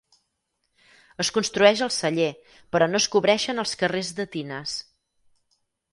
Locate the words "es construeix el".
1.23-1.93